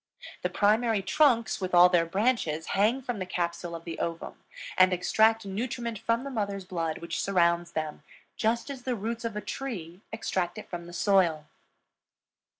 [0.41, 4.43] The primary trunks with all their branches hang from the capsule of the ovum
[4.75, 8.01] and extract nutriment from the mother's blood which surrounds them,
[8.35, 11.45] just as the roots of a tree extract it from the soil.